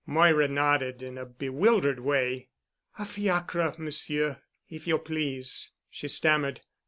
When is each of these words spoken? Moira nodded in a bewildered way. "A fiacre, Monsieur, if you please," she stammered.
Moira 0.07 0.47
nodded 0.47 1.03
in 1.03 1.15
a 1.19 1.27
bewildered 1.27 1.99
way. 1.99 2.49
"A 2.97 3.05
fiacre, 3.05 3.71
Monsieur, 3.77 4.41
if 4.67 4.87
you 4.87 4.97
please," 4.97 5.69
she 5.91 6.07
stammered. 6.07 6.61